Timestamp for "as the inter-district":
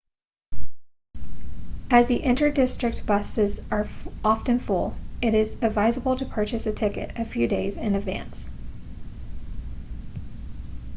1.91-3.05